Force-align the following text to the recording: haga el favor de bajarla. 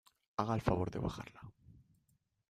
haga 0.37 0.55
el 0.55 0.61
favor 0.67 0.89
de 0.89 0.97
bajarla. 1.03 1.43